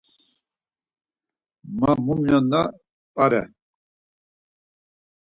[1.77, 2.53] Ma, mu na minon
[3.15, 3.41] p̌are.